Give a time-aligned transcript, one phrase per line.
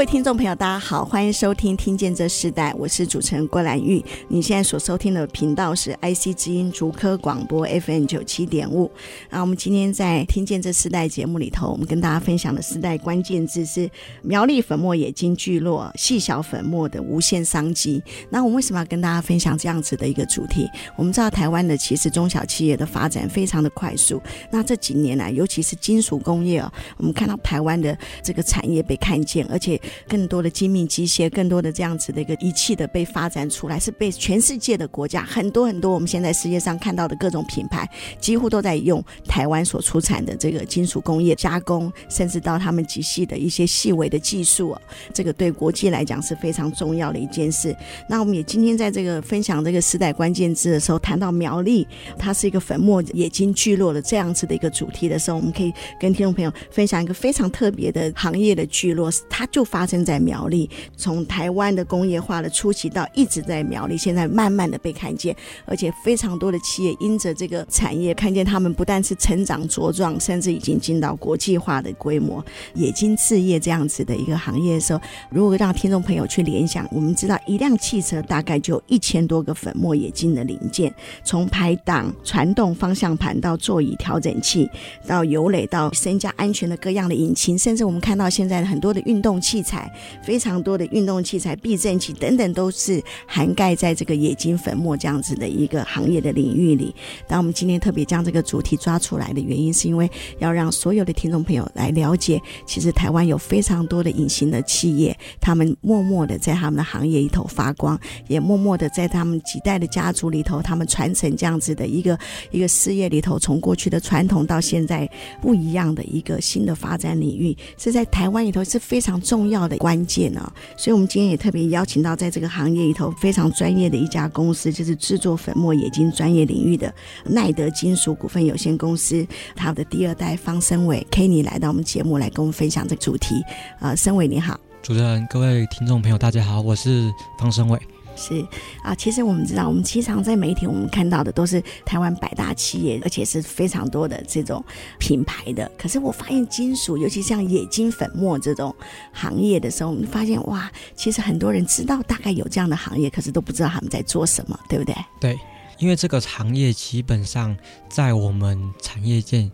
[0.00, 4.02] 各位听众朋友，大家好，欢迎收听《听见这世代》，我是主持人郭兰玉。
[4.28, 8.90] 你现在所收听的频道是 IC 之音竹科广播 FM 九七点五。
[9.28, 13.90] 那，我们今天在《听见这世代》节目里头，我们跟大家分享的世代关键字是
[14.22, 18.02] 苗栗粉末冶金聚落细小粉末的无限商机。
[18.30, 20.66] 那我们为什么要跟大家分享这样子的一个主题？
[20.96, 24.18] 我们知道台湾的其实中小企业的发展非常的快速。
[24.50, 37.88] 那这几年来，尤其是金属工业哦，我们看到台湾的这个产业被看见，而且更多的精密机械，更多的这样子的一个仪器的被发展出来，是被全世界的国家很多很多我们现在世界上看到的各种品牌，
[38.20, 44.76] 几乎都在用台湾所出产的这个金属工业加工，甚至到他们极细的一些细微的技术，
[45.12, 47.74] 这个对国际来讲是非常重要的一件事。
[48.08, 51.86] 那我们也今天在这个分享这个时代关键字的时候，谈到苗栗，
[52.18, 84.68] 它是一个粉末冶金聚落的这样子的一个主题的时候，我们可以跟听众朋友分享一个非常特别的行业的聚落，它就发发生在苗栗，从台湾的工业化的初期到一直在苗栗，现在慢慢的被看见，而且非常多的企业因着这个产业看见他们不但是成长茁壮，甚至已经进到国际化的规模，冶金制业这样子的一个行业的时候，如果让听众朋友去联想，我们知道一辆汽车大概就一千多个粉末冶金的零件，从排档、传动、方向盘到座椅调整器，
[85.06, 89.69] 到油雷，到升降安全的各样的引擎，甚至我们看到现在很多的运动器材。
[89.70, 89.90] 材
[90.22, 96.92] 非常多的运动器材、避震器等等，都是涵盖在这个冶金粉末这样子的一个行业的领域里。
[97.28, 112.18] 当我们今天特别将这个主题抓出来的原因，是因为要让所有的听众朋友来了解，其实台湾有非常多的隐形的企业，他们默默的在他们的行业里头发光，也默默的在他们几代的家族里头，他们传承这样子的一个
[112.50, 115.08] 一个事业里头，从过去的传统到现在
[115.40, 119.76] 不一样的一个新的发展领域，是在台湾里头是非常重要的。
[119.78, 126.92] 关键呢，所以我们今天也特别邀请到在这个行业里头非常专业的一家公司，就是制作粉末冶金专业领域的
[127.24, 129.26] 耐德金属股份有限公司，
[129.56, 133.42] 他的第二代方生伟 Kenny 来到我们节目来跟我们分享这个主题。
[133.80, 137.78] 呃，生伟你好，主持人、各位听众朋友，大家好，我是方生伟。
[138.16, 138.46] 是
[138.82, 144.62] 啊，其实我们知道，我们经常在媒体我们看到的都是台湾百大企业，而且是非常多的这种
[144.98, 145.70] 品牌的。
[145.78, 148.74] 可是我发现金属，尤其像冶金粉末这种
[149.12, 154.94] 行业的时候，我们发现哇，其实很多人知道大概有这样的行业，可是都不知道他们在做什么，对不对？
[155.18, 155.38] 对，
[155.78, 157.56] 因为这个行业基本上
[157.88, 159.50] 在我们产业界，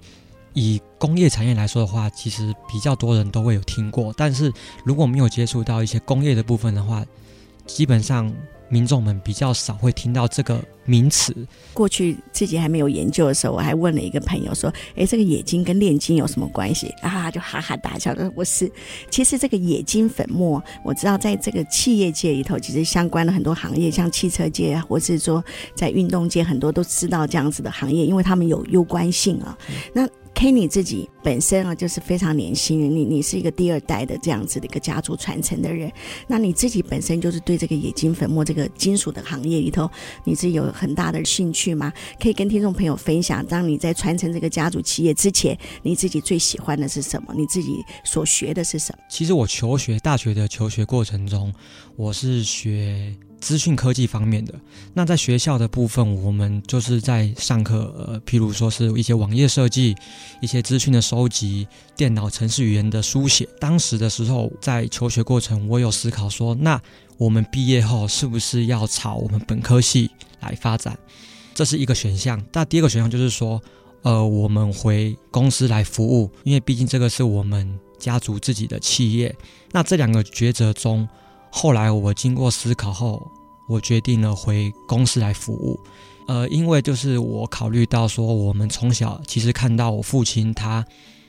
[0.55, 4.13] 以工业产业来说的话，其实比较多人都会有听过。
[4.17, 4.53] 但是
[4.85, 7.05] 如果没有接触到一些工业的部分的话，
[7.67, 8.33] 基本上。
[8.69, 11.33] 民众们比较少会听到这个名词。
[11.73, 18.69] 过去自己还没有研究的时候，我还问了一个朋友说：“诶，这个冶金跟炼金有什么关系？”啊，就哈哈大笑说：“不是，
[19.09, 25.45] 其实这个冶金粉末，我知道在这个企业界里头，其实相关的很多行业，像汽车界啊，或是说
[25.77, 29.57] 在运动界，很多都知道这样子的行业，因为他们有攸关性啊。
[29.93, 35.91] 那 K，你自己本身啊，就是非常年轻，你你是一个第二代的这样子的一个家族传承的人，
[36.29, 39.91] 那你自己本身就是对这个冶金粉末这个金属的行业里头，
[40.25, 41.91] 你是有很大的兴趣吗？
[42.21, 47.33] 可以跟听众朋友分享，当你在传承这个家族企业之前，你自己最喜欢的是什么？
[47.35, 49.03] 你自己所学的是什么？
[49.09, 51.51] 其实我求学大学的求学过程中，
[51.97, 53.17] 我是学。
[53.41, 54.55] 资讯科技方面的，
[54.95, 59.95] 那在学校的部分，我们就是在上课，呃，譬如说是一些网页设计、
[60.41, 61.67] 一些资讯的收集、
[61.97, 63.49] 电脑程式语言的书写。
[63.61, 66.81] 当时的时候，在求学过程，我有思考说，那
[67.19, 70.11] 我们毕业后是不是要朝我们本科系
[70.41, 70.99] 来发展？
[71.55, 72.43] 这是一个选项。
[72.53, 73.63] 那第二个选项就是说，
[74.03, 79.35] 呃，我们回公司来服务，因为毕竟这个是我们家族自己的企业。
[79.73, 81.09] 那这两个抉择中，
[81.59, 83.27] 后来我经过思考后，
[83.67, 85.81] 我决定了回公司来服务。
[86.29, 90.85] 呃，因为就是我考虑到说，我们从小其实看到我父亲他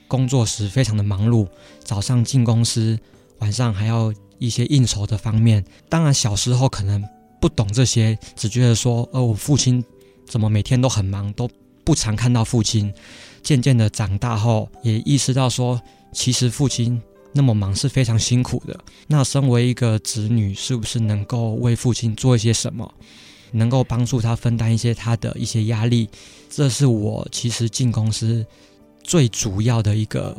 [0.06, 1.48] 工作时非常的忙碌，
[1.82, 2.98] 早上进公司，
[3.38, 5.64] 晚上还要一些应酬的方面。
[5.88, 7.02] 当然小时候可能
[7.40, 9.82] 不懂这些，只觉得说，呃，我父亲
[10.26, 11.48] 怎么每天都很忙，都
[11.84, 12.92] 不常看到父亲。
[13.42, 15.80] 渐渐的长大后，也意识到说，
[16.12, 17.00] 其实父亲。
[17.32, 18.78] 那么忙是非常辛苦的。
[19.06, 22.92] 那身为一个子女，是不是能够为父亲做一些什么？
[23.50, 26.06] 能够帮助他分担一些他的一些压力，
[26.50, 28.44] 这是我其实进公司
[29.02, 30.36] 最主要的一个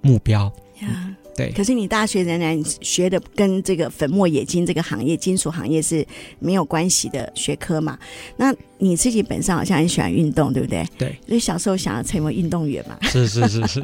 [0.00, 0.44] 目标。
[0.80, 1.50] 呀，对。
[1.50, 6.06] 可是你大学仍然学的跟这个粉末冶金这个行业、金属行业是
[6.38, 7.98] 没有关系的学科嘛？
[8.36, 10.86] 那你自己本身好像很喜欢运动，对不对？
[10.96, 11.18] 对。
[11.26, 12.96] 所以小时候想要成为运动员嘛？
[13.02, 13.82] 是是是是。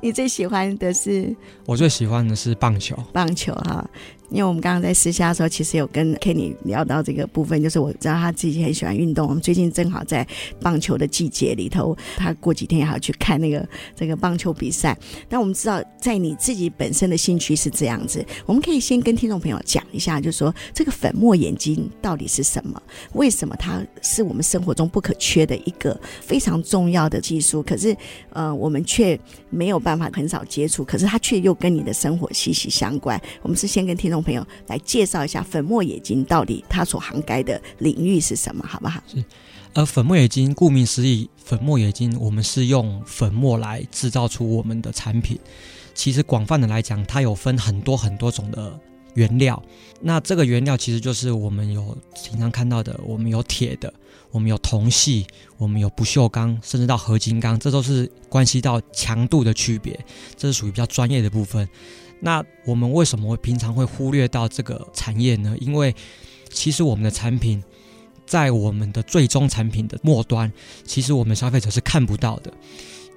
[0.00, 1.34] 你最喜欢的是？
[1.66, 2.96] 我最喜欢的是棒球。
[3.12, 3.88] 棒球哈。
[4.32, 9.28] 因为我们刚刚在私下的时候，其实有跟 Kenny 聊到这个部分，就是我知道他自己很喜欢运动。
[9.28, 10.26] 我们最近正好在
[10.58, 14.96] 棒球的季节里头，他过几天也要去看那个这个棒球比赛。
[15.28, 22.82] 但我们知道，在你自己本身的兴趣是这样子，我们可以先跟听众朋友讲一下，就是说这个粉末冶金到底是什么？
[23.12, 27.62] 为什么它是我们生活中不可缺的一个非常重要的技术？
[27.62, 27.94] 可是，
[28.30, 29.18] 呃，我们却
[29.50, 33.20] 没有办法很少接触，可是它却又跟你的生活息息相关。
[33.42, 34.21] 我们是先跟听众。
[34.22, 39.02] 朋友来介绍一下粉末冶金到底它所涵盖的领域是什么，好不好？
[39.06, 39.24] 是，
[39.72, 45.38] 呃，粉末冶金顾名思义，粉末冶金我们是用粉末来制造出我们的产品。
[45.94, 48.78] 其实广泛的来讲，它有分很多很多种的
[49.14, 49.62] 原料。
[50.00, 53.92] 那这个原料其实就是我们有经常看到的，我们有铁的，
[54.30, 55.26] 我们有铜系，
[55.58, 59.98] 我们有不锈钢，甚至到合金钢，这都是关系到强度的区别，
[60.36, 61.68] 这是属于比较专业的部分。
[62.24, 65.56] 那我们为什么会平常会忽略到这个产业呢？
[65.60, 65.92] 因为
[66.50, 67.60] 其实我们的产品
[68.24, 70.50] 在我们的最终产品的末端，
[70.84, 72.52] 其实我们消费者是看不到的，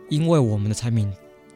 [0.09, 1.13] 因为我们的产品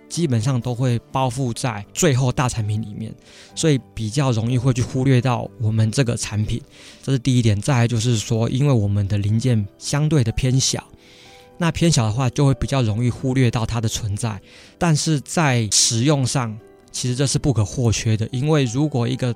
[0.08, 3.12] 基本上都会包覆在最后大产品里面，
[3.56, 6.62] 所以比较容易会去忽略到我们这个产品。
[7.02, 7.60] 这是第一点。
[7.60, 10.88] 再来就是说，因为我们的零件相对的偏小，
[11.58, 14.40] 那偏小的话就会比较容易忽略到它的存在，
[14.78, 16.56] 但是在使用上。
[16.92, 19.34] 其实这是不可或缺的，因为如果一个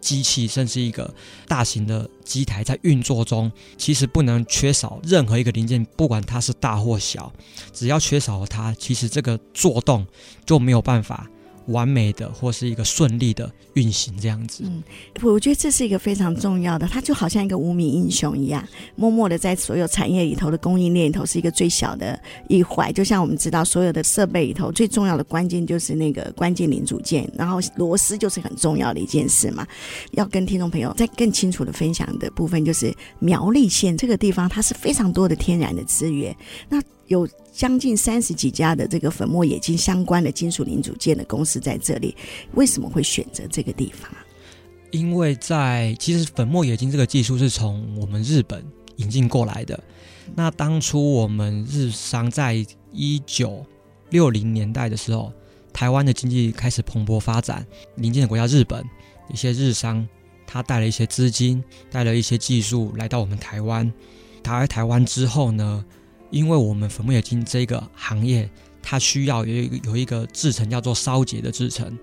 [0.00, 1.12] 机器甚至一个
[1.48, 7.32] 大型的机台在运作中，其实不能缺少任何一个零件，不管它是大或小，
[7.72, 10.06] 只要缺少了它，其实这个作动
[10.44, 11.26] 就没有办法。
[11.68, 14.82] 完美的或是一个顺利的运行这样子，嗯，
[15.22, 18.66] 我觉得这是一个非常重要的，它就好像一个无名英雄一样，
[18.96, 22.92] 默默的在所有产业里头的供应链里头是一个最小的一环。
[22.92, 29.66] 就像我们知道，所有的设备里头最重要的关键就是那个关键零组件，然后螺丝就是很重要的一件事嘛。
[30.12, 36.36] 要跟听众朋友再更清楚的分享的部分，就是苗栗县这个地方，它是非常多的天然的资源，
[36.68, 37.28] 那有。
[37.54, 42.16] 将近三十几家的这个粉末冶金相关的金属零组件的公司在这里，
[42.54, 44.10] 为什么会选择这个地方？
[44.90, 48.66] 因为在其实粉末冶金这个技术是从我们日本
[48.96, 49.80] 引进过来的。
[50.34, 53.64] 那当初我们日商在一九
[54.10, 55.32] 六零年代的时候，
[55.72, 57.64] 台湾的经济开始蓬勃发展，
[57.94, 58.84] 邻近的国家日本
[59.32, 60.04] 一些日商，
[60.44, 63.92] 他带了一些资金，带了一些技术来到我们台湾。
[64.42, 65.84] 他来台湾之后呢，
[66.34, 68.50] 因为我们粉末冶金这个行业，
[68.82, 71.96] 它需要有一个有一个制成叫做烧结的制成，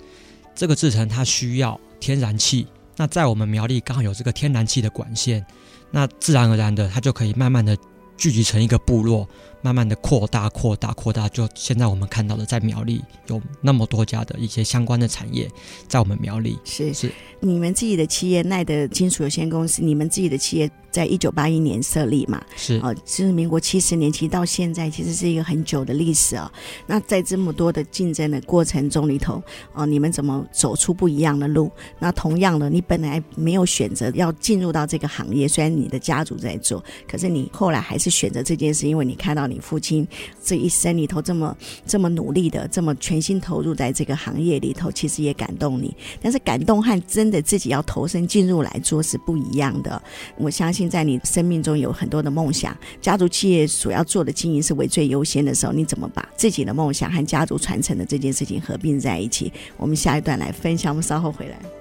[0.56, 2.66] 这个制成它需要天然气。
[2.96, 5.46] 那在我们苗栗刚好有这个天然气的管线，
[5.92, 7.78] 那自然而然的它就可以慢慢的
[8.16, 9.28] 聚集成一个部落。
[9.64, 15.48] 慢慢的扩大、扩大、扩大，就现在我们看到的，在苗栗有那么多家的一些相关的产业，
[15.88, 17.12] 在我们苗栗是是
[17.42, 22.44] 你们自己的企业耐德金属有限公司，你们自己的企业在一九八一年设立嘛？
[22.56, 26.52] 是哦，就是民国七十年，其实到现在其实是一个很久的历史哦。
[26.88, 29.42] 那在这么多的竞争的过程中里头，
[29.74, 31.72] 哦，你们怎么走出不一样的路？
[32.00, 39.42] 那同样的，你本来没有选择要进入到这个行业，虽然你的家族在做，可是你后来还是选择这件事，因为你看到。
[39.52, 40.08] 你父亲
[40.42, 45.94] 这一生里头这么这么努力的，这么全心投入在这个行业里头，其实也感动你。
[46.22, 50.02] 但是感动和真的自己要投身进入来做是不一样的。
[50.38, 59.52] 我相信在你生命中有很多的梦想，家族企业所要做的经营是为最优先的时候，你怎么把自己的梦想和家族传承的这件事情合并在一起？
[59.78, 61.81] 我们下一段来分享，我们稍后回来。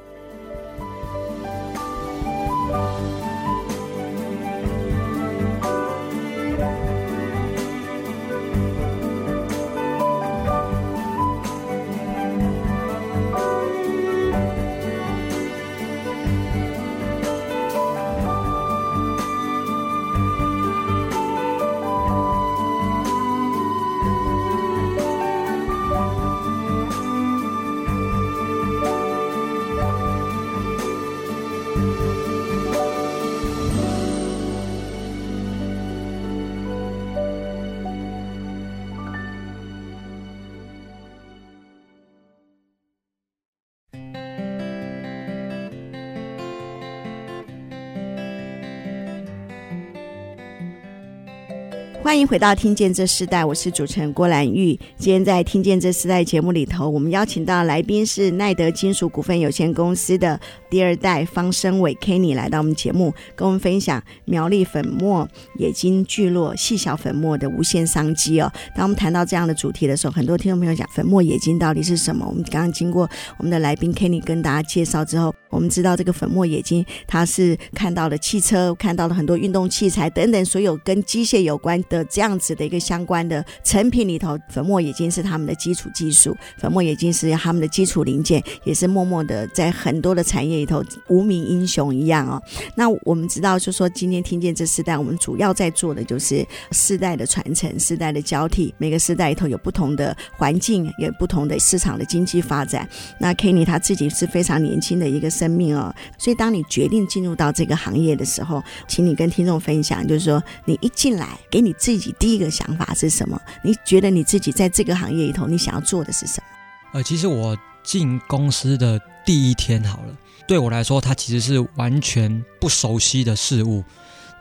[52.11, 54.77] 欢迎回到《听见这世代》，我是主持人郭兰玉。
[54.99, 65.29] 今天在《听见这世代》节目里头，我们邀请到来宾是耐德金属股份有限公司的第二代方升伟 Kenny 来到我们节目，跟我们分享苗栗粉末
[65.61, 68.51] 冶金聚落细小粉末的无限商机哦。
[68.75, 72.27] 当我们谈到这样的主题的时候，很多听众朋友讲粉末冶金到底是什么？
[72.29, 92.41] 我们刚刚经过我们的来宾 Kenny 跟大家介绍之后，我们知道这个粉末冶金，它是看到了汽车，看到了很多运动器材等等，所有跟机械有关的这样子的一个相关的成品里头，粉末冶金是他们的基础技术，粉末冶金是他们的基础零件，也是默默的在很多的产业里头无名英雄一样哦。
[92.77, 98.73] 那我们知道，就说今天听见这四代，我们主要在做的就是四代的传承、四代的交替。
[98.79, 102.89] 每个世代里头有不同的环境，也有不同的市场的经济发展。
[103.19, 113.41] 那 Kenny 他自己是非常年轻的一个生命哦，所以当你决定进入到这个行业的时候，请你跟听众分享，就是说你一进来，给你自己第一个想法是什么？
[113.65, 116.45] 你觉得你自己在这个行业里头，你想要做的是什么？
[116.93, 120.15] 呃，其实我进公司的第一天好了，
[120.47, 123.83] 对我来说，它其实是完全不熟悉的事物。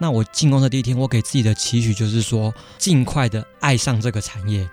[0.02, 4.70] 那我进公司的第一天，我给自己的期许就是说，尽快的爱上这个产业，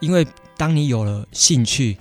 [0.00, 1.96] 因为当你有了兴趣，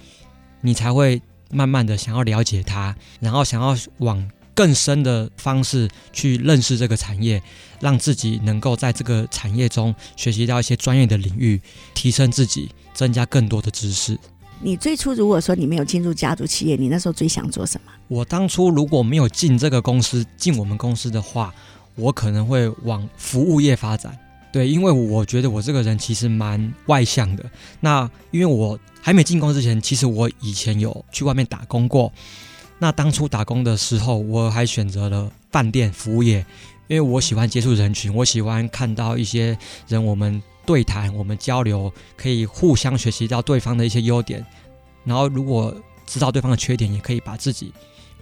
[0.62, 7.42] 你才会慢慢的想要了解它，然后想要往更深的方式去认识这个产业，
[7.80, 11.62] 让自己能够在这个产业中学习到一些专业的领域，
[11.94, 14.18] 提升自己，增加更多的知识。
[14.62, 17.92] 你最初如果说你没有进入家族企业，你那时候最想做什么？
[18.08, 21.54] 我当初如果没有进这个公司，进我们公司的话，
[21.96, 24.18] 我可能会往服务业发展。
[24.56, 27.44] 对，因为我觉得我这个人其实蛮外向的。
[27.82, 32.10] 那因为我还没进宫之前，其实我以前有去外面打工过。
[32.80, 36.38] 那当初打工的时候，我还选择了饭店服务业，
[36.88, 39.58] 因为我喜欢接触人群，我喜欢看到一些
[39.90, 44.46] 人，我们对谈，我们交流，可以互相学习到对方的一些优点，
[45.04, 47.74] 然后如果知道对方的缺点，也可以把自己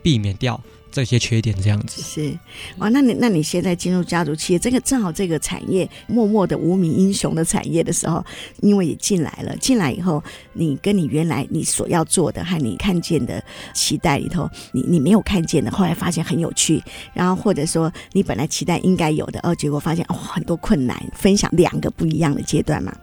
[0.01, 0.59] 避免掉。
[0.93, 2.37] 这些缺点这样子是
[2.77, 8.23] 哇，那你那你现在进入家族企业，这个正好这个产业默默的无名英雄的产业的时候，
[8.61, 10.23] 因为也进来了，进来以后，
[10.53, 16.79] 你跟你原来你所要做的和你看见的期待里头，你你没有看见的，后来发现很有趣，
[17.11, 22.95] 然后或者说你本来期待应该有的，哦，结果发现哦很多困难，分享两个不一样的阶段嘛。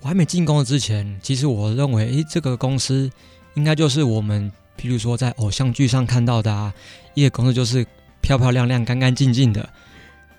[0.00, 3.10] 我还没进公司之前，其实我认为，诶，这个公司
[3.56, 4.50] 应该就是我们。
[4.78, 6.72] 譬如说，在偶像剧上看到的啊，
[7.14, 7.86] 一个公司就是
[8.20, 9.68] 漂漂亮亮、干干净净的。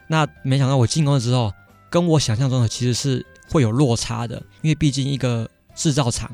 [0.07, 1.53] 那没想到我进公司之后，
[1.89, 4.35] 跟我想象中的其实是会有落差的。
[4.61, 6.29] 因为毕竟一个制造厂，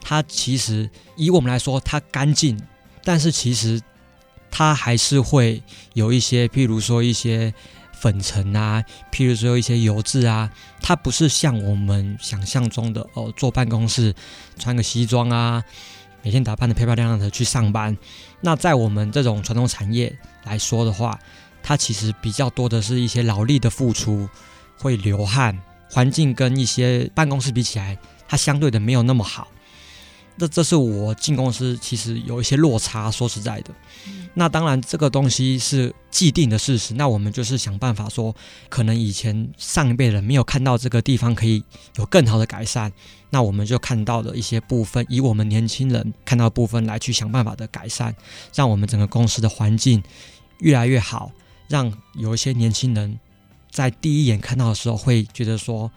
[0.00, 2.58] 它其实以我们来说，它干净，
[3.04, 3.80] 但是其实
[4.50, 7.52] 它还是会有一些，譬如说一些
[7.92, 14.14] 粉尘啊，譬如说一些油渍啊，它不是像我们想象中的哦，坐办公室
[14.58, 15.62] 穿个西装啊。
[16.22, 17.96] 每天打扮的漂漂亮亮的去上班，
[18.40, 21.18] 那在我们这种传统产业来说的话，
[21.62, 24.28] 它其实比较多的是一些劳力的付出，
[24.78, 25.58] 会流汗，
[25.90, 27.96] 环境跟一些办公室比起来，
[28.28, 29.48] 它相对的没有那么好。
[30.38, 33.70] 这这是我进公司其实有一些落差，说实在的。
[34.32, 38.34] 那当然这个东西是既定的事实，那我们就是想办法说，
[38.70, 41.62] 可能以前上一辈人没有看到这个地方可以
[41.96, 42.90] 有更好的改善，
[43.30, 48.14] 那我们就看到了一些部分，以我们年轻人看到部分来去想办法的改善，
[48.54, 50.02] 让我们整个公司的环境
[50.58, 51.30] 越来越好，
[51.68, 53.18] 让有一些年轻人
[53.70, 55.90] 在第一眼看到的时候会觉得说，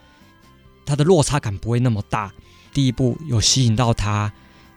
[0.86, 2.32] 他的落差感不会那么大。
[2.72, 4.32] 第一步有吸引到他，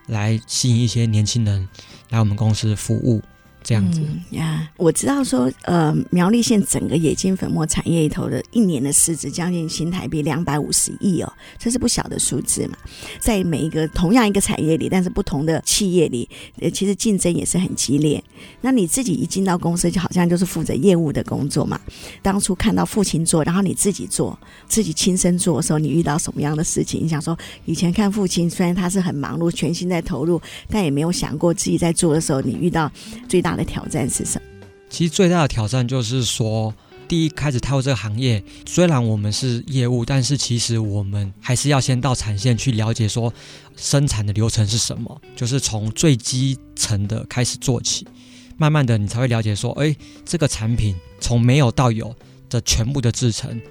[0.07, 1.67] 来吸引一些年轻人
[2.09, 3.21] 来我们公司服务。
[3.67, 12.77] 这样子呀我知道说，呃，苗栗县整个冶金粉末产业里头的一年的市值将近新台币两百五十亿哦，这是不小的数字嘛。
[13.19, 16.29] 在每一个同样一个产业里，但是不同的企业里，
[16.61, 18.23] 呃，其实竞争也是很激烈。
[18.61, 21.77] 那你自己一进到公司，就好像就是负责业务的工作嘛。
[22.21, 27.03] 当初看到父亲做，然后你自己做，自己亲身做的时候，你遇到什么样的事情？
[27.03, 32.89] 你想说，以前看父亲，虽然他是很忙碌，全心在投入，但也没有想过自己在做的时候，你遇到
[33.27, 34.67] 最大的挑战是什么？
[34.89, 36.73] 其实最大的挑战就是说，
[37.09, 43.33] 第一开始踏入这个行业，虽然我们是业务，但是其实我们还是要先到产线去了解说
[43.75, 48.07] 生产的流程是什么，就是从最基层的开始做起，
[48.55, 52.15] 慢慢的你才会了解说，哎，这个产品从没有到有
[52.49, 53.61] 的全部的制成，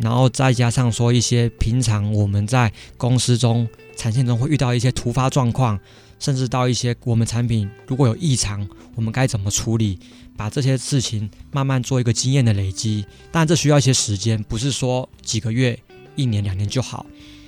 [0.00, 5.78] 然后再加上说一些平常我们在公司中产线中会遇到一些突发状况。
[6.18, 9.98] 甚至到一些我们产品如果有异常，我们该怎么处理？
[10.36, 13.06] 把这些事情慢慢做一个经验的累积。
[13.30, 15.78] 但，这需要一些时间，不是说几个月
[16.16, 17.06] 一年两年就好。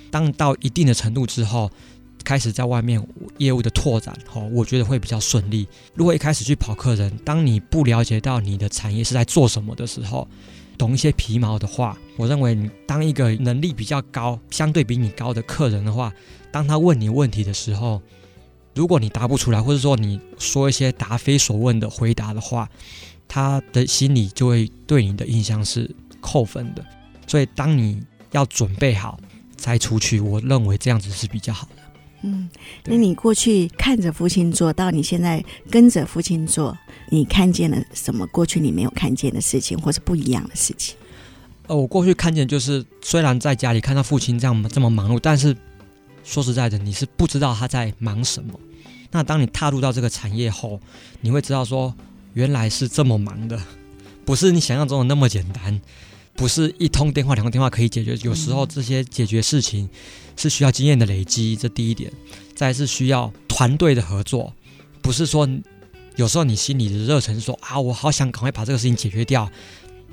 [0.09, 1.69] 当到一定的程度之后，
[2.23, 3.05] 开始在外面
[3.39, 5.67] 业务的拓展，哦，我觉得会比较顺利。
[5.95, 10.25] 如果一开始去跑客人，当你不了解到你的产业是在做什么的时候，
[10.77, 16.13] 懂一些皮毛的话，我认为你当一个能力比较高、相对比你高的客人的话，
[16.51, 18.01] 当他问你问题的时候，
[18.77, 22.69] 如果你答不出来，或者说你说一些答非所问的回答的话，
[23.27, 25.89] 他的心里就会对你的印象是
[26.21, 26.85] 扣分的。
[27.25, 29.19] 所以，当你要准备好
[29.55, 31.81] 再出去，我认为这样子是比较好的。
[32.21, 32.49] 嗯，
[32.85, 36.77] 那你过去看着父亲做到你现在跟着父亲做，
[37.09, 38.25] 你看见了什么？
[38.27, 40.95] 过去你没有看见的事情，或是不一样的事情？
[41.67, 45.55] 呃，我过去看见就是，虽然在家里看到父亲这样这么忙碌，但是
[46.23, 48.57] 说实在的，你是不知道他在忙什么。
[49.11, 50.79] 那当你踏入到这个产业后，
[51.21, 51.93] 你会知道说，
[52.33, 53.61] 原来是这么忙的，
[54.25, 55.81] 不是你想象中的那么简单。
[56.35, 59.89] 不是一通电话、两通电话可以解决，有时候这些解决事情
[60.35, 62.13] 是需要经验的累积，这第一点。
[62.53, 64.53] 再是需要团队的合作，
[65.01, 65.49] 不是说
[66.15, 69.49] 有时候你心里的热忱说啊，我好想赶快把这个事情解决掉，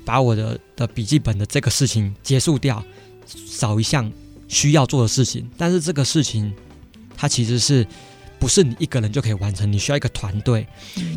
[0.03, 2.83] 把我的的笔记本的这个事情结束掉，
[3.27, 4.11] 少一项
[4.47, 5.47] 需要做的事情。
[5.55, 6.51] 但是这个事情
[7.15, 7.85] 它其实是
[8.45, 9.73] 不是你一个人就可以完成？
[9.73, 10.67] 你需要一个团队，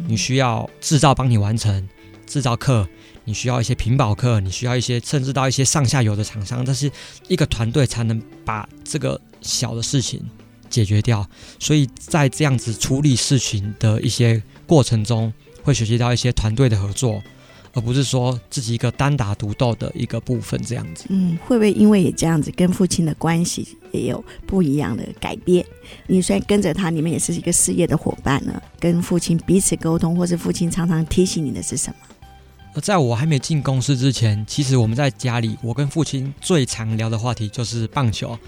[0.07, 1.87] 你需要制造帮你完成，
[2.27, 2.89] 制造课。
[3.27, 6.91] 你需要一些屏保课，你需要一些，甚至到一些上下游的厂商，但是
[7.29, 10.23] 一个团队才能把这个小的事情
[10.71, 11.29] 解决掉。
[11.59, 15.31] 所以在这样子处理事情的一些过程中，
[15.63, 17.23] 会学习到一些团队的合作，
[17.73, 21.05] 而不是说自己一个单打独斗的一个部分这样子。
[21.09, 25.65] 嗯，会不会因为也这样子，跟父亲的关系也有不一样的改变？
[26.07, 32.81] 你虽然跟着他，你们也是一个事业的伙伴呢，跟父亲彼此沟通，或是父亲常常提醒你的是什么？
[32.81, 38.38] 在我还没进公司之前，其实我们在家里，我跟父亲最常聊的话题就是棒球，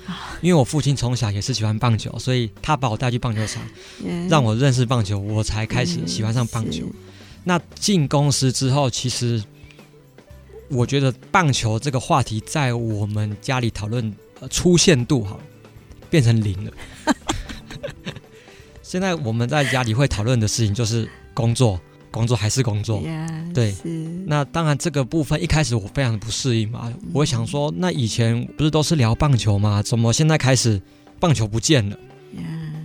[0.41, 3.61] 因为我父亲从小也是喜欢棒球，所以他把我带去棒球场，
[4.29, 6.85] 让我认识棒球，我才开始喜欢上棒球。
[7.45, 9.43] 那进公司之后，其实
[10.69, 14.15] 我觉得棒球这个话题在我们家里讨论
[14.51, 15.39] 出现度哈
[16.09, 16.73] 变成零了。
[18.83, 21.81] 现在我们在家里会讨论的事情就是工作。
[22.13, 23.73] 工作还是工作，yeah, 对。
[24.27, 26.81] 那当然，这个部分一开始我非常的不适应嘛。
[26.87, 29.81] 嗯、我想说，那以前不是都是聊棒球吗？
[29.81, 30.83] 怎么现在开始
[31.21, 31.97] 棒球不见了.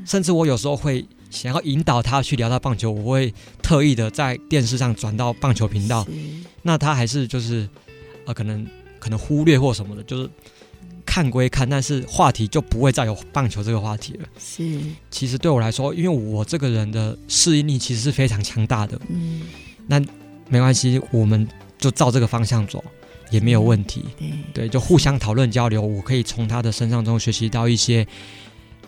[0.05, 1.03] 甚至我有时候会
[1.35, 6.07] 想要引导他去聊到棒球，我会特意的在电视上转到棒球频道。
[6.63, 7.69] 那他还是就是
[8.25, 8.65] 呃，可能
[8.97, 10.27] 可能忽略或什么的，就是。
[11.07, 14.27] 看归看，但是话题就不会再有棒球这个话题了。
[14.39, 18.99] 是，其实对我来说，因为我这个人的适应力其实是非常强大的。
[19.09, 19.43] 嗯，
[19.85, 20.01] 那
[20.49, 22.83] 没关系，我们就照这个方向走，
[23.29, 24.03] 也没有问题。
[24.17, 28.05] 对，对，就互相讨论交流，我可以从他的身上中学习到一些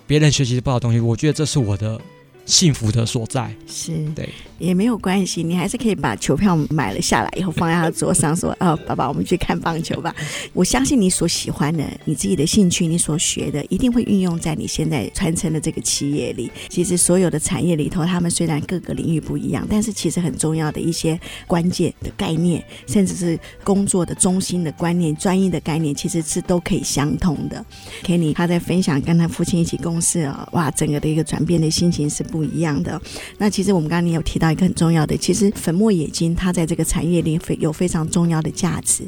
[0.08, 1.00] 别人学习不到的东西。
[1.00, 2.02] 我觉得这是我的。
[2.48, 10.16] 幸福的所在是对，也没有关系，你还是可以把球票买了下来以后放在他桌上，说：“哦，爸爸，我们去看棒球吧。”
[10.54, 16.50] 我相信你所喜欢的、你自己的兴趣、你所学的，一定会运用在你现在传承的这个企业里。
[16.70, 27.64] 其实所有的产业里头，他们虽然各个领域不一样，但是其实很重要的一些关键的概念，甚至是工作的中心的观念、专业的概念，其实是都可以相通的。
[28.04, 32.37] Kenny 他在分享跟他父亲一起共事啊，哇，整个的一个转变的心情是不。
[32.38, 33.02] 不一样的。
[33.40, 39.04] 那其实我们刚刚你有提到一个很重要的，其实粉末冶金它在这个产业里非有非常重要的价值。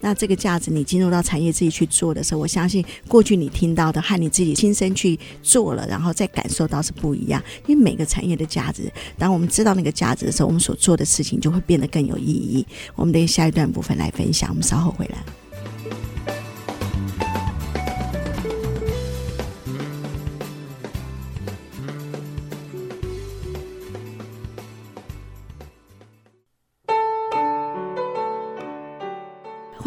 [0.00, 7.42] 那这个价值你进入到产业自己去做的时候，我相信过去你听到的和你自己亲身去做了，然后再感受到是不一样。
[7.66, 12.66] 因为每个产业的价值，当我们知道那个价值的时候，我们所做的事情就会变得更有意义。
[12.94, 15.43] 我们等下一段部分来分享，我们稍后回来。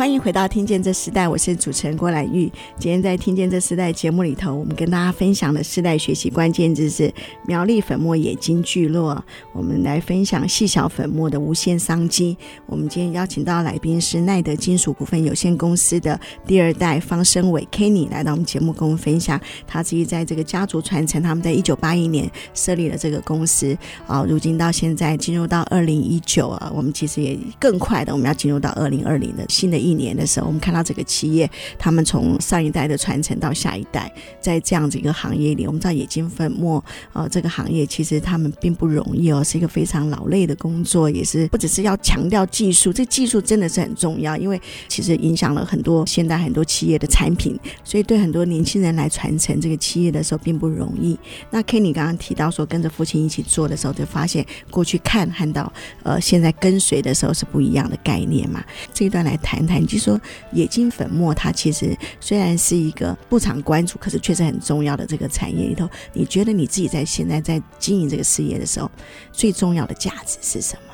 [0.08, 2.50] 欢迎回到《听见这时代》，我是主持人郭兰玉。
[2.80, 7.14] 今天在《听见这时代》节目里头，我们跟大家分享的世代学习关键字是
[7.46, 9.22] 苗栗粉末冶金聚落。
[9.52, 12.38] 我们来分享细小粉末的无限商机。
[12.68, 21.22] 我们今天邀请到来宾是耐德金属股份有限公司的第二代方生伟 Kenny 来到我们节目，跟我们分享他自己在这个家族传承。
[21.22, 29.97] 他们在一九八一年设立了这个公司，啊，如今到现在进入到二零一九啊，我们其实也更快的，我们要进入到二零二零的新的一。
[29.98, 36.84] 年的时候，我们看到这个企业，他们从上一代的传承到下一代，在这样子一个行业里，我们知道冶金粉末
[37.14, 51.18] 呃这个行业其实他们并不容易哦，是一个非常劳累的工作，也是不只是要强调技术，这技术真的是很重要，因为其实影响了很多现代很多企业的产品，所以对很多年轻人来传承这个企业的时候并不容易。
[51.50, 55.72] 那 Kenny 刚刚提到说跟着父亲一起做的时候，就发现过去看看到
[56.04, 58.64] 呃现在跟随的时候是不一样的概念嘛。
[58.94, 60.20] 这一段来谈谈，就说
[60.54, 68.92] 冶金粉末它其实虽然是一个不常关注，可是确实很重要的这个产业里头，你觉得你自己在现在在经营这个事业的时候，
[69.32, 70.94] 最重要的价值是什么？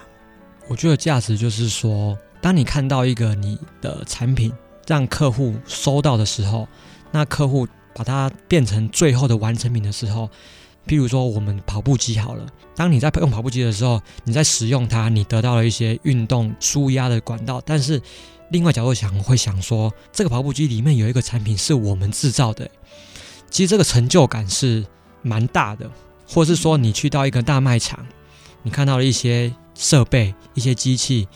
[0.69, 4.53] 我觉得价值就是说，当你看到一个你的产品
[4.87, 6.67] 让客户收到的时候，
[7.11, 10.29] 那客户把它变成最后的完成品的时候，
[10.87, 18.01] 譬如说我们跑步机好了，当你在用跑步机的时候，你在使用它，你得到了一些运动舒压的管道，但是
[18.53, 22.69] 另外角度想，会想说，这个跑步机里面有一个产品是我们制造的，
[23.49, 24.85] 其实这个成就感是
[25.23, 25.89] 蛮大的，
[26.27, 28.05] 或是说你去到一个大卖场，
[28.61, 31.27] 你看到了一些设备、一些机器，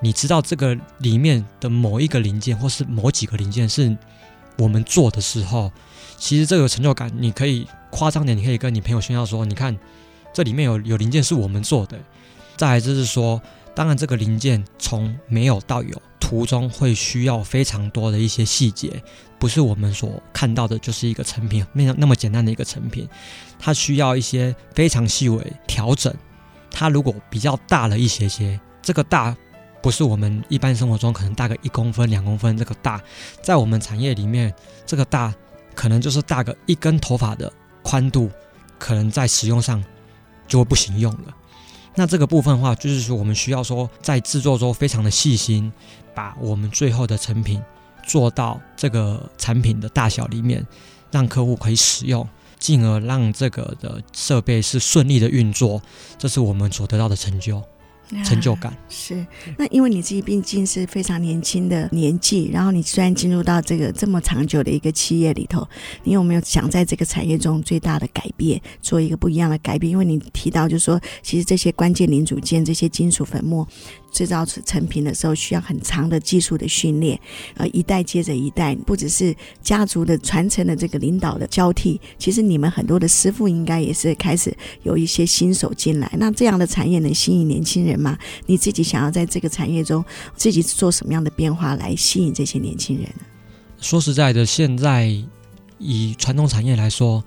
[0.00, 3.96] 你知道这个里面的某一个零件或是某几个零件是
[4.58, 5.70] 我们做的时候，
[6.18, 9.78] 其实这个成就感，你可以夸张点，你可以跟你朋友炫耀说，你看
[10.34, 11.96] 这里面有有零件是我们做的。
[12.56, 13.40] 再来就是说，
[13.76, 19.02] 当然这个零件从没有到有，途中会需要非常多的一些细节，
[19.38, 23.08] 不是我们所看到的，就是一个成品，没有那么简单的一个成品，
[23.58, 26.14] 它需要一些非常细微调整。
[26.70, 29.34] 它如果比较大了一些些，这个大。
[29.80, 33.00] 不是我们一般生活中可能大个一公分、两公分这个大，
[33.40, 34.52] 在我们产业里面，
[34.84, 35.32] 这个大
[35.74, 37.50] 可能就是大个一根头发的
[37.82, 38.28] 宽度，
[38.76, 39.82] 可能在使用上
[40.46, 41.34] 就会不行用了。
[41.94, 45.72] 那这个部分的话，就是说我们需要说在制作中非常的细心，
[46.18, 47.62] 把我们最后的成品
[48.04, 50.66] 做到这个产品的大小里面，
[51.12, 52.28] 让客户可以使用，
[52.58, 55.80] 进而让这个的设备是顺利的运作，
[56.18, 57.62] 这是我们所得到的成就。
[58.24, 59.26] 成就感、啊、是
[59.58, 65.68] 那，因为你自己毕竟是非常年轻的年纪，然后你虽然进入到这个这么长久的一个企业里头，
[66.04, 69.90] 你有没有想在这个产业中最大的改变，做一个不一样的改变？
[69.90, 73.68] 因为你提到就是说，其实这些关键零组件、这些金属粉末。
[74.10, 77.18] 制造成品的时候需要很长的技术的训练，
[77.56, 86.10] 呃，一代接着一代，不只是家族的传承的这个领导的交替，其实你们很多的师傅应该也是开始有一些新手进来。
[86.18, 88.18] 那这样的产业能吸引年轻人吗？
[88.46, 93.08] 你自己想要在这个产业中自己做什么样的变化来吸引这些年轻人？
[93.80, 95.14] 说实在的，现在
[95.78, 97.22] 以传统产业来说，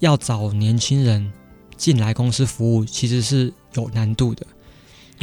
[0.00, 1.30] 要找年轻人
[1.76, 4.46] 进来公司服务，其实是有难度的。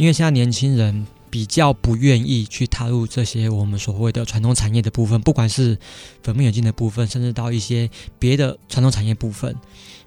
[0.00, 5.78] 因为现在年轻人比较不愿意去踏入这些我们所谓的传统产业的部分，不管是
[6.22, 9.54] 粉末眼镜的部分，甚至到一些别的传统产业部分。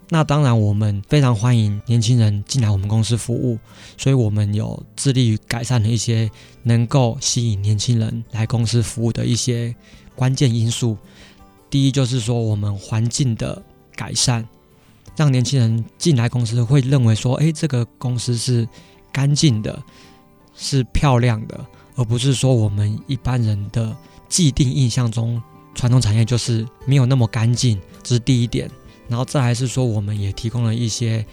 [0.10, 3.60] 那当然，我们非常欢迎年轻人进来我们公司服务，
[3.96, 6.28] 所以我们有致力于改善了一些
[6.64, 9.76] 能够吸引年轻人来公司服务的一些
[10.16, 10.98] 关键因素。
[11.70, 13.62] 第一就是说，我们环境的
[13.96, 14.44] 改善，
[15.16, 18.68] 让年轻人进来公司会认为说，哎，这个公司是。
[19.14, 19.82] 干净的，
[20.54, 23.96] 是漂亮的，而不是说我们一般人的
[24.28, 25.42] 既定印象中，
[25.74, 28.70] 传统产业就是没有那么干净，这是第一点。
[29.08, 31.24] 然后再来是说，我们也提供了一些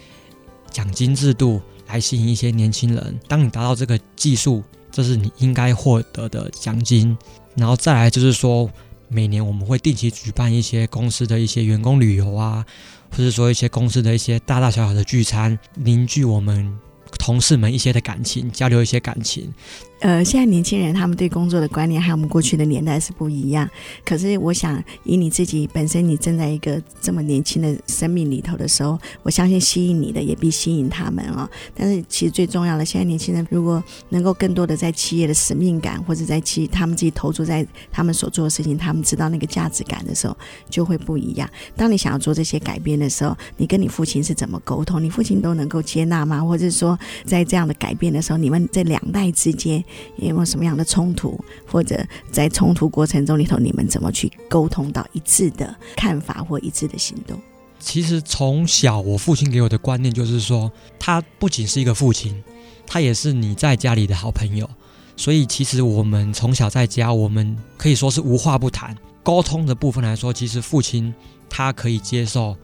[0.69, 3.19] 奖金制度来吸引一些年轻人。
[3.27, 7.17] 当你达到这个技术，这是你应该获得的奖金。
[7.55, 8.69] 然后再来就是说，
[9.07, 12.63] 每年我们会定期举办一些公司的一些员工旅游啊，
[13.09, 16.77] 或者说一些公司的一些大大小小的聚餐，凝聚我们。
[17.17, 19.53] 同事们一些的感情，交流一些感情。
[19.99, 23.69] 呃，现在年轻人他们对工作的观念，和我们过去的年代是不一样。
[24.03, 31.47] 可是，我想以你自己本身，你正在一个这么年轻的生命里头的时候，我相信吸引你的也必吸引他们哦。
[31.75, 40.35] 但是，其实最重要的，现在年轻人如果能够更多的在企业的使命感，或者在企他们自己投注在他们所做的事情，他们知道那个价值感的时候，
[40.67, 41.47] 就会不一样。
[41.75, 45.03] 当你想要做这些改变的时候，你跟你父亲是怎么沟通？
[45.03, 46.43] 你父亲都能够接纳吗？
[46.43, 49.83] 或者说，在这样的改变的时候，你们在两代之间？
[50.17, 57.39] 有没有什么样的冲突，或者在冲突过程中里头，你们怎么去沟通到一致的看法或一致的行动？
[57.79, 62.43] 其实从小我父亲给我的观念就是说，他不仅是一个父亲，
[62.85, 64.69] 他也是你在家里的好朋友。
[65.17, 68.95] 所以其实我们从小在家，我们可以说是无话不谈。
[69.23, 71.13] 沟通的部分来说，其实父亲
[71.49, 72.55] 他可以接受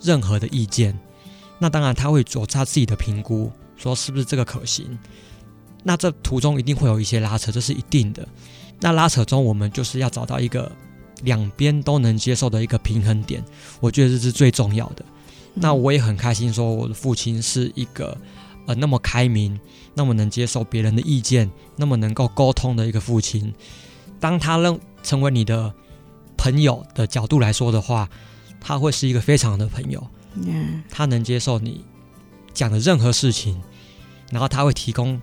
[0.00, 0.98] 任何的意见，
[1.58, 3.50] 那当然他会做他自己的评估，
[3.82, 4.98] 说是不是这个可行。
[5.82, 8.26] 那这途中一定会有一些拉扯，这是一定的。
[8.80, 10.70] 那拉扯中，我们就是要找到一个
[11.22, 13.44] 两边都能接受的一个平衡点，
[13.80, 15.04] 我觉得这是最重要的。
[15.54, 18.16] 那我也很开心，说我的父亲是一个
[18.66, 19.58] 呃那么开明、
[19.94, 23.52] 那么能接受别人的意见、那么能够沟通的一个父亲。
[24.18, 25.72] 当他认成为你的
[26.36, 28.08] 朋友的角度来说的话，
[28.60, 30.04] 他会是一个非常好的朋友。
[30.34, 31.84] 嗯，他能接受你
[32.54, 33.60] 讲的任何事情，
[34.32, 35.20] 然后他会提供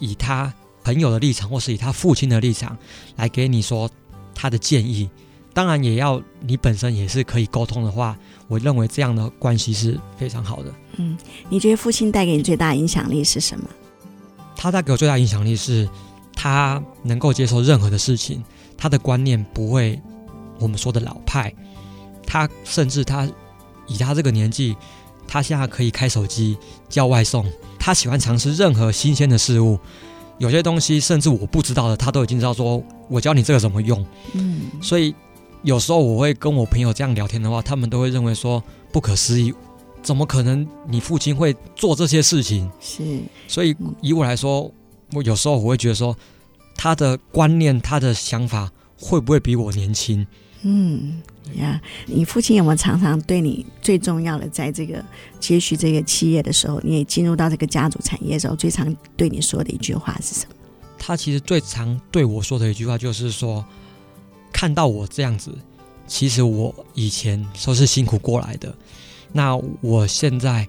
[0.00, 2.76] 以他朋友的立场，或是以他父亲的立场
[3.14, 3.88] 来给你说
[4.34, 5.08] 他的建议。
[5.54, 8.14] 当然，也要你本身也是可以沟通的话，
[8.46, 10.74] 我认为这样的关系是非常好的。
[10.96, 11.16] 嗯，
[11.48, 13.68] 你觉得父亲带给你最大影响力是什么？
[14.54, 15.88] 他带给我最大影响力是，
[16.34, 18.44] 他能够接受任何的事情，
[18.76, 19.98] 他的观念不会
[20.58, 21.52] 我们说的老派。
[22.26, 23.26] 他甚至他
[23.86, 24.76] 以他这个年纪，
[25.26, 27.50] 他现在可以开手机叫外送，
[27.86, 29.78] 他喜欢尝试任何新鲜的事物。
[30.38, 34.04] 有些东西甚至我不知道的，他都已经知道说，我教你这个怎么用。
[34.32, 35.14] 嗯，所以。
[35.62, 39.52] 有时候我会跟我朋友这样聊天的话，他们都会认为说不可思议，
[40.00, 42.70] 怎么可能你父亲会做这些事情？
[42.78, 44.70] 是，所以以我来说，
[45.12, 46.16] 我有时候我会觉得说，
[46.76, 48.70] 他的观念、他的想法
[49.00, 50.24] 会不会比我年轻？
[50.68, 51.22] 嗯，
[51.54, 55.04] 呀，你父亲有没有常常对你最重要的，在这个
[55.38, 60.54] 接续这个企业的时候，你也进入到这个家族产业的时候，最常对你说的一句话是什么？
[60.98, 63.64] 他其实最常对我说的一句话就是说。
[64.52, 65.54] 看到我这样子，
[66.06, 68.74] 其实我以前都是辛苦过来的。
[69.32, 70.66] 那我现在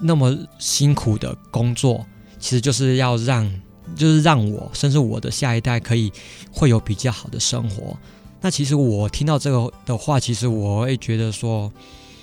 [0.00, 2.06] 那么辛苦的工作，
[2.38, 3.52] 其实就是要让，
[3.96, 6.12] 就是让我，甚至我的下一代可以
[6.52, 7.98] 会有比较好的生活。
[8.46, 11.68] 那其实我听到这个的话，其实我会觉得说，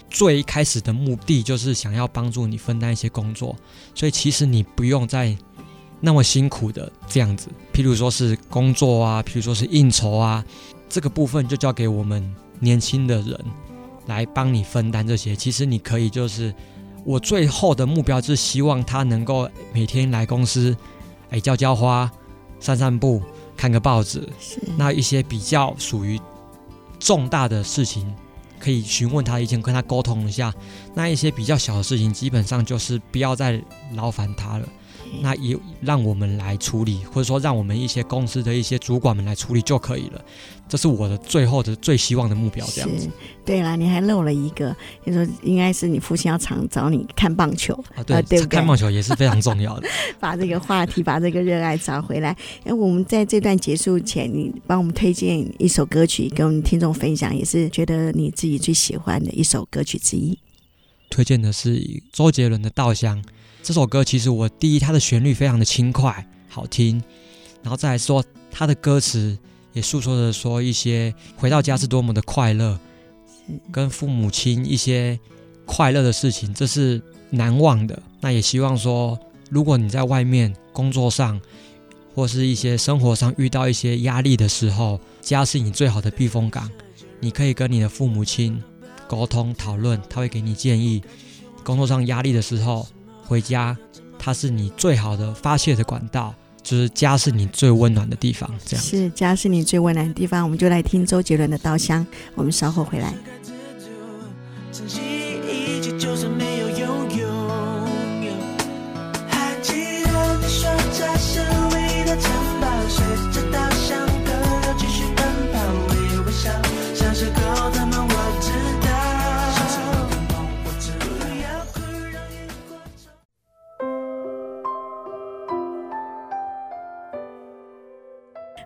[0.10, 3.54] 最开始的目的就是想要帮助你分担一些工作。
[3.94, 5.36] 所以其实你不用再。
[6.00, 10.42] 那么辛苦的这样子，譬如说是工作啊，譬如说是应酬啊，
[10.88, 13.38] 这个部分就交给我们年轻的人
[14.06, 15.36] 来帮你分担这些。
[15.36, 16.56] 其实你可以就是，
[17.04, 20.74] 我最后的目标就是希望他能够每天来公司，
[21.32, 22.10] 哎，浇浇花、
[22.62, 23.22] 散散步、
[23.64, 24.28] 看个报纸。
[24.42, 24.60] 是。
[24.76, 26.20] 那一些比较属于
[27.00, 28.14] 重大的事情，
[28.60, 30.54] 可以询问他的意见，跟他沟通一下。
[30.94, 34.68] 那一些比较小的事情，基本上就是不要再劳烦他了。
[35.22, 40.24] 那也让我们来处理，或者说让我们一些公司的一些主管们来处理就可以了。
[40.68, 42.66] 这是我的最后的最希望的目标。
[42.68, 43.08] 这样子。
[43.46, 49.88] 对啦，你还漏了一个，就说应该是你父亲要常找你看棒球啊，对，对，看棒球也是非常重要的。
[50.20, 52.36] 把这个话题，把这个热爱找回来。
[52.64, 60.40] 哎，我们在这段结束前，你帮我们推荐一首歌曲，跟我们听众分享，也是觉得你自己最喜欢的一首歌曲之一。
[61.10, 63.22] 推荐的是周杰伦的《稻香》。
[63.64, 67.02] 这首歌其实我第一，它的旋律非常的轻快好听，
[67.62, 68.22] 然后再来说
[68.52, 69.38] 它的歌词
[69.72, 72.78] 也诉说着说一些回到家是多么的快乐，
[73.72, 75.18] 跟父母亲一些
[75.66, 77.98] 快乐的事情，这是难忘的。
[78.20, 79.18] 那也希望说，
[79.50, 81.40] 如果你在外面工作上
[82.14, 86.70] 或是一些生活上遇到一些压力的时候，家是你最好的避风港，
[87.22, 88.62] 你可以跟你的父母亲
[89.08, 91.02] 沟通讨论，他会给你建议。
[91.64, 92.86] 工作上压力的时候。
[93.26, 93.78] 回家，
[94.20, 98.50] 它是你最好的发泄的管道，就是家是你最温暖的地方。
[98.66, 102.06] 这样是家是你最温暖的地方，我们就来听周杰伦的《稻香》，
[102.36, 103.14] 我们稍后回来。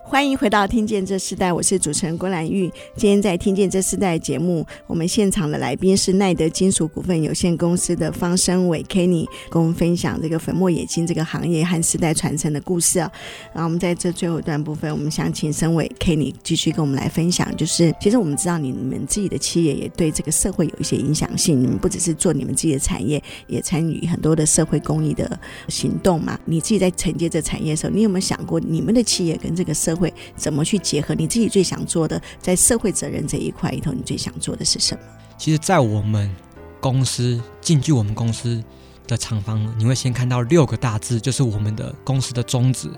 [0.08, 2.62] 欢迎回到《听见这世代》，我是主持人郭兰玉。
[2.96, 13.12] 今天在《听见这世代》节目，我们现场的来宾是耐德金属股份有限公司的方声伟 Kenny，跟我们分享这个粉末冶金这个行业和世代传承的故事啊。
[13.52, 26.40] 然后我们在这最后一段部分，我们想请声伟 Kenny 继续跟我们来分享，就是其实我们知道你们自己的企业也对这个社会有一些影响性，你们不只是做你们自己的产业，也参与很多的社会公益的行动嘛。
[26.46, 30.14] 你自己在承接这产业的时候，你有没有想过你们的企业跟这个社会？
[30.36, 31.14] 怎么去结合？
[31.14, 35.00] 你自己最想做的，在社会责任这一块里头，你最想做的是什么？
[35.36, 36.34] 其实，在我们
[36.80, 38.62] 公司进去我们公司
[39.06, 42.88] 的厂房，你会先看到六个大字，就是我们的公司的宗旨，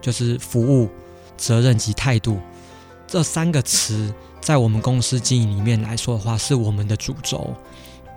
[0.00, 0.88] 就是服务、
[1.36, 2.38] 责任及态度
[3.06, 7.54] 这三个词，在我们公司经营里面来说的话，是我们的主轴。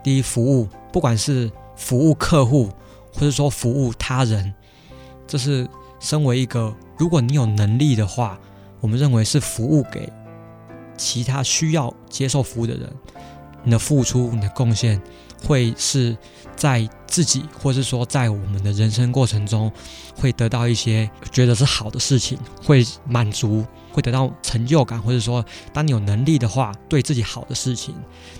[0.03, 2.69] 第一，服务，不管是服务客户，
[3.13, 4.53] 或者说服务他人，
[5.25, 5.67] 这是
[6.03, 6.75] 身为一个。
[6.97, 8.37] 如果你有能力的话，
[8.79, 10.11] 我们认为是服务给
[10.95, 12.93] 其他需要接受服务的人，
[13.63, 15.01] 你的付出、你的贡献，
[15.43, 16.15] 会是
[16.55, 19.71] 在自己，或是说在我们的人生过程中，
[20.15, 27.95] 会得到一些觉得是好的事情，会满足，会得到成就感，或者说，当你有能力的话，对自己好的事情。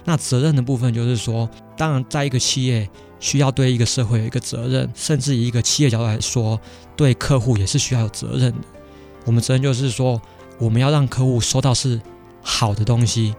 [0.05, 2.87] 那责任的部分就是说，当然，在一个企业
[3.23, 6.59] 需要对一个社会有一个责任，甚至以一个企业角度来说，
[6.97, 8.67] 对客户也是需要有责任的。
[9.23, 10.21] 我们责任就是说，
[10.59, 12.01] 我们要让客户收到是
[12.41, 13.33] 好的东西，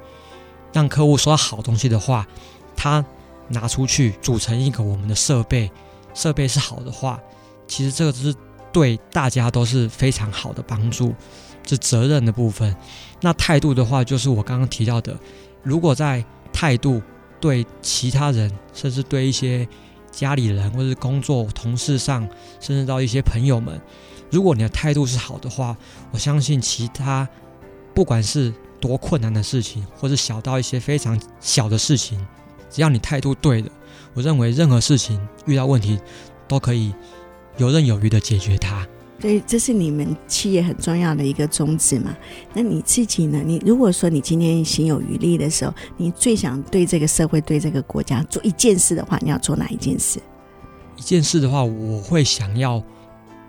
[0.72, 2.26] 让客户收到好东西的话，
[2.74, 3.04] 他。
[3.48, 5.70] 拿出去组成一个我们的设备，
[6.14, 7.20] 设备是好的话，
[7.68, 8.34] 其实这个是
[8.72, 11.14] 对大家都是非常好的帮助。
[11.62, 12.74] 这责任的部分，
[13.20, 15.14] 那态度的话，就是我刚刚提到的，
[15.62, 17.02] 如果在态度
[17.44, 19.68] 对其他人，甚至对一些
[20.10, 22.26] 家里人或者是工作同事上，
[22.58, 23.78] 甚至到一些朋友们，
[24.30, 25.76] 如果你的态度是好的话，
[26.10, 27.28] 我相信其他
[27.92, 32.26] 不管是多困难的事情，或者小到一些非常小的事情。
[32.70, 33.70] 只要你态度对的，
[34.14, 36.00] 我认为任何事情遇到问题
[36.48, 36.94] 都可以
[37.58, 38.88] 游刃有余的解决它。
[39.20, 42.14] 对，这是你们企业很重要的一个宗旨嘛。
[42.52, 43.42] 那你自己呢？
[43.44, 50.20] 你如果说你今天行有余力的时候，你最想对这个社会、对这个国家做一件事的话，你要做哪一件事？
[50.96, 52.82] 一件事的话，我会想要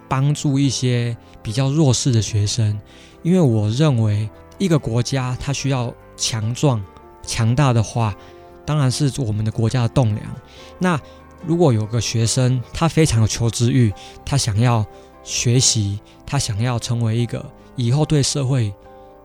[0.08, 2.80] 帮助一些比较弱势的学生，
[3.24, 6.84] 因为我认为一个国家它需要强壮、
[7.26, 8.16] 强大的话。
[8.68, 10.26] 当然是我们的国家的栋梁。
[10.80, 11.00] 那
[11.46, 13.94] 如果有个学生，他非常有求知欲，
[14.26, 14.84] 他想要
[15.26, 18.74] 学习，他想要成为一个以后对社会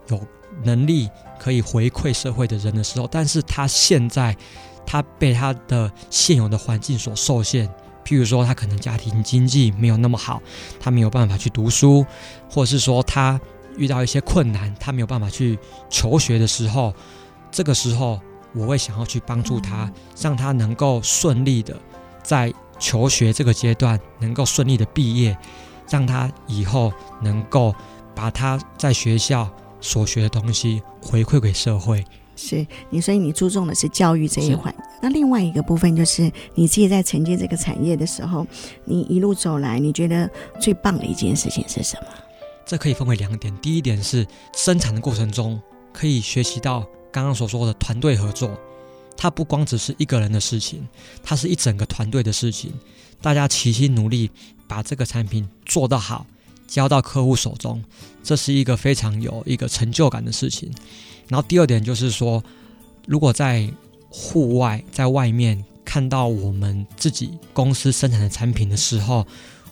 [0.08, 0.20] 有
[0.64, 1.08] 能力
[1.38, 4.36] 可以回馈社会的人的时候，但是他现在
[4.84, 7.68] 他被他的现有的环境所受限，
[8.04, 10.42] 譬如说他可能家庭经济没有那么好，
[10.80, 12.04] 他没有办法去读书，
[12.50, 13.40] 或者是说他
[13.76, 15.56] 遇到一些困难，他没有办法去
[15.88, 16.92] 求学的时候，
[17.52, 18.18] 这个时候。
[18.52, 19.88] 我会想要去帮助他，
[20.20, 21.76] 让他能够顺利的
[22.20, 25.38] 在求学这个阶段能够顺利的毕业，
[25.90, 27.74] 让他以后能够
[28.14, 29.50] 把他在学校
[29.80, 32.04] 所学的东西回馈给社会。
[32.36, 34.74] 是你，所以你注重的是教育这一环。
[35.02, 38.46] 那另外一个部分就是你自己在承接这个产业的时候，
[38.84, 42.06] 你一路走来，你觉得最棒的一件事情是什么？
[42.64, 43.54] 这可以分为两点。
[43.58, 45.60] 第一点是生产的过程中
[45.92, 46.86] 可以学习到。
[47.12, 48.56] 刚刚所说的团队合作，
[49.16, 50.86] 它不光只是一个人的事情，
[51.24, 52.72] 它是一整个团队的事情。
[53.20, 54.30] 大家齐心努力，
[54.70, 56.24] 把这个产品做得好，
[56.68, 57.82] 交到客户手中，
[58.22, 60.70] 这是一个非常有一个成就感的事情。
[61.26, 62.40] 然后第二点就是说，
[63.04, 63.68] 如果在
[64.08, 69.26] 户外，在外面看到我们自己公司生产的产品的时候，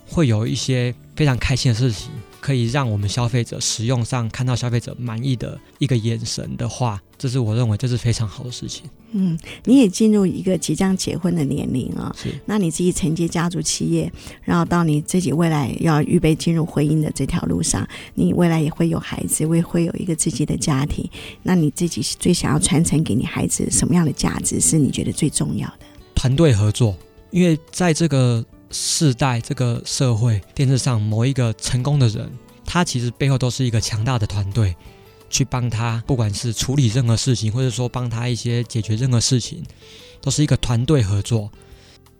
[0.04, 2.10] 会有一些非常开心的事情。
[2.40, 8.88] 可以让我们消费者使用上看到消费者满意的一个眼神的话，这是我认为这是非常好的事情。
[9.12, 12.32] 嗯，你也进入一个即将结婚的年龄啊、哦，是。
[12.46, 14.10] 那你自己承接家族企业，
[14.42, 21.08] 然后到你自己未来要预备进入婚姻的这条路上，你未来也会有孩子，会会有一个自己的家庭。
[21.42, 25.78] 那你自己最想要传承给你孩子什么样的价值是你觉得最重要的？
[26.14, 26.96] 团队合作，
[27.30, 28.44] 因为在这个。
[28.70, 32.30] 世代这个社会电视上某一个成功的人，
[32.66, 34.76] 他其实背后都是一个强大的团队，
[35.28, 39.62] 去帮他，不管是处理任何事情，或者说帮他一些解决任何事情，
[40.20, 41.50] 都是一个团队合作。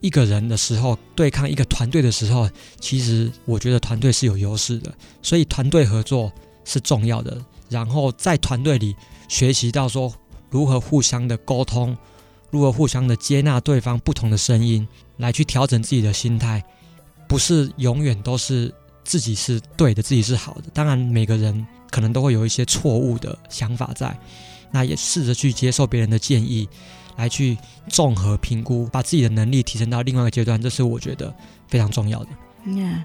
[0.00, 2.48] 一个人的时候对抗一个团队的时候，
[2.80, 6.32] 其实我觉得团队是有优势的，所以团队合作
[6.64, 7.36] 是重要的。
[7.68, 8.94] 然后在团队里
[9.28, 10.12] 学习到说
[10.50, 11.96] 如何互相的沟通，
[12.50, 14.86] 如何互相的接纳对方不同的声音。
[15.18, 16.62] 来去调整自己的心态，
[17.28, 20.70] 不是永远都是自己是对的，自己是好的。
[20.72, 24.16] 当然，每个人可能都会有一些错误的想法在，
[24.70, 26.68] 那也试着去接受别人的建议，
[27.16, 27.56] 来去
[27.88, 31.34] 综合评估，把自己的能力提升到另外一个阶段，这是我觉得
[31.66, 32.28] 非常重要的。
[32.66, 33.04] Yeah.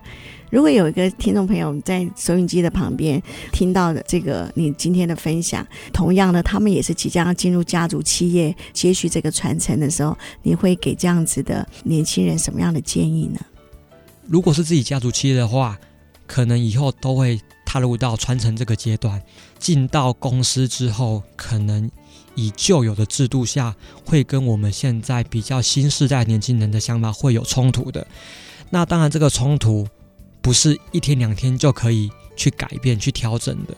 [0.50, 13.40] 如果有一个听众朋友在收音机的旁边听到的这个你今天的分享，同样的，他们也是即将要进入家族企业接续这个传承的时候，你会给这样子的年轻人什么样的建议呢？
[14.28, 15.80] 如果是自己家族企业的话，
[16.28, 17.40] 可能以后都会
[17.74, 19.20] 踏入到传承这个阶段。
[19.58, 21.90] 进到公司之后，可能
[22.36, 28.06] 以旧有的制度下，会跟我们现在比较新世代年轻人的想法会有冲突的。
[28.70, 29.88] 那当然，这个冲突。
[30.40, 33.74] 不是一天两天就可以去改变、去调整的。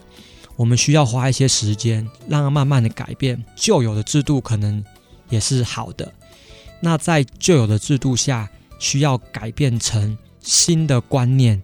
[0.56, 3.46] 我们需要花一些时间，让它慢慢的改变。
[3.56, 4.84] 旧有的制度可能
[5.30, 6.12] 也是好的，
[6.80, 11.62] 那在旧有的制度下，需要改变成新的观念，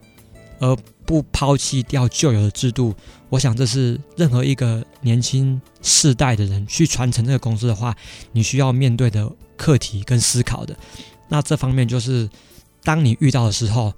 [0.59, 0.77] 而
[1.11, 2.95] 不抛弃掉旧有的制度。
[3.27, 7.93] 我想这是任何一个年轻世代的人去传承这个公司的话，
[8.31, 10.73] 你需要面对的课题跟思考的。
[11.27, 12.29] 那这方面就是，
[12.81, 13.93] 当你遇到的时候，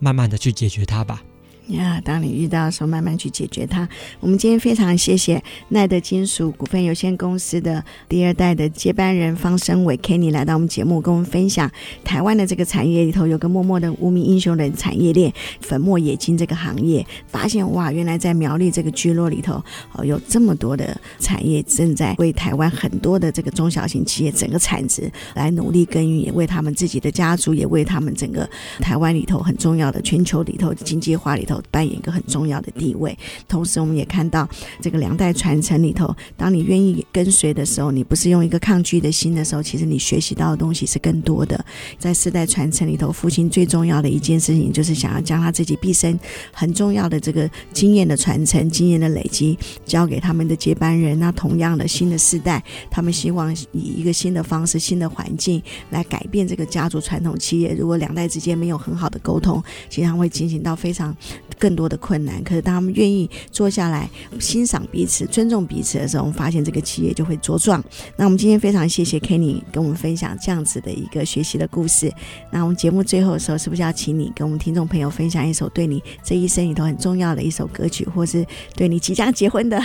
[0.00, 1.22] 慢慢的去解决它吧。
[1.70, 3.88] 呀，当你遇到的时候，慢慢去解决它。
[4.18, 11.70] 我们今天非常谢谢耐德金属股份有限公司的第二代的接班人方生伟 Kenny 来到我们节目，跟我们分享
[12.04, 17.06] 台湾的这个产业里头有个默默的无名英雄的产业链——粉末冶金这个行业。
[17.28, 19.62] 发现哇，原来在苗栗这个聚落里头，
[19.92, 28.48] 哦，有这么多的产业正在为台湾很多的这个中小型企业整个产值来努力耕耘，也为他们自己的家族，也为他们整个
[28.80, 31.59] 台湾里头很重要的全球里头经济化里头。
[31.70, 33.16] 扮演一个很重要的地位。
[33.48, 34.48] 同时，我们也看到
[34.80, 41.62] 这个两代传承里头，当你愿意跟随的时候，你不是用一个抗拒的心的时候，其实你学习到的东西是更多的。
[41.98, 46.18] 在世代传承里头，父亲最重要的一件事情，就是想要将他自己毕生
[46.52, 51.18] 很重要的这个经验的传承、经验的累积，交给他们的接班人。
[51.18, 57.74] 那同样的新的世代，他们希望以一个新的方式、新的环境来改变这个家族传统企业。
[57.74, 61.14] 如果两代之间没有很好的沟通，经常会进行到非常。
[61.58, 67.82] 更多的困难，可是当他们愿意坐下来欣赏彼此、尊重彼此的时候，我们发现这个企业就会茁壮。
[68.16, 72.12] 那我们今天非常谢谢 Kenny 跟我们分享这样子的一个学习的故事。
[72.50, 78.44] 那我们节目最后的时候，是不是要请你跟我们听众朋友分享一首对你这一生里头很重要的一首歌曲，或是
[78.74, 79.80] 对你即将结婚的、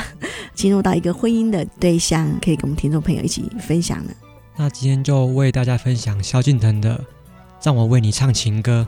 [0.54, 4.12] 进入到一个婚姻的对象，可以跟我们听众朋友一起分享呢？
[4.58, 6.98] 那今天就为大家分享萧敬腾的
[7.62, 8.88] 《让我为你唱情歌》，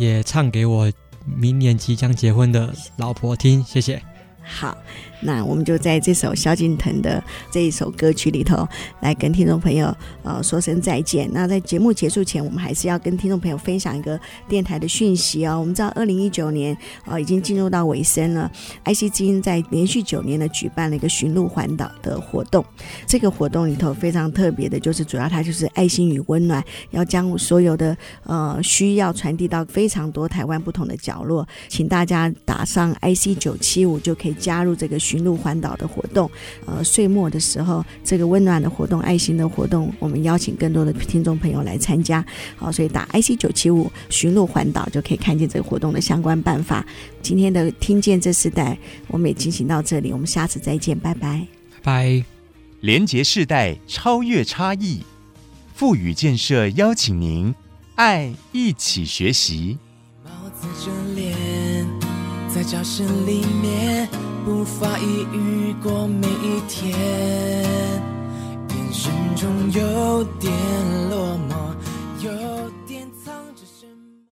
[0.00, 0.90] 也唱给我。
[1.36, 4.09] 明年即将结婚的老婆听，谢谢。
[4.50, 4.76] 好。
[5.22, 8.66] 那我们就在这首萧敬腾的这一首歌曲里头，
[9.00, 11.28] 来跟听众朋友呃说声再见。
[11.30, 15.60] 那在节目结束前，我们还是要跟听众朋友分享一个电台的讯息哦。
[15.60, 16.74] 我们知道，二零一九年
[17.04, 18.50] 啊、呃、已经进入到尾声了
[18.86, 22.64] ，IC 之音在连续九年的举办了一个寻路环岛的活动。
[23.06, 27.94] 这个活动里头非常特别的，就是主要它就是爱心与温暖，要将所有的
[28.24, 31.46] 呃需要传递到非常多台湾不同的角落。
[31.68, 34.98] 请大家打上 IC 九七五就可以加入这个。
[35.10, 36.30] 寻路环岛的活动，
[36.66, 42.24] 呃，岁末的时候，这个温暖的活动、爱心的活动，我们邀请更多的听众朋友来参加。
[42.54, 46.86] 好，所以打 IC 九七五寻路环岛就可以看见这个活动的相关办法。
[47.22, 48.78] 今天的听见这世代，
[49.08, 51.44] 我们也进行到这里，我们下次再见，拜拜，
[51.82, 52.22] 拜。
[52.80, 55.00] 连结世代，超越差异，
[55.74, 57.52] 富予建设邀请您，
[57.96, 59.78] 爱一起学习。
[60.24, 61.34] 帽子遮脸，
[62.54, 64.08] 在教室里面。
[64.46, 66.98] 无法一语过每一天，
[68.70, 70.50] 眼神中有点
[71.10, 71.69] 落寞。